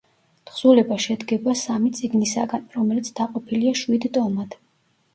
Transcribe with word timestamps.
თხზულება 0.51 0.97
შედგება 1.05 1.55
სამი 1.65 1.93
წიგნისაგან, 1.99 2.67
რომელიც 2.81 3.15
დაყოფილია 3.23 3.79
შვიდ 3.85 4.13
ტომად. 4.21 4.63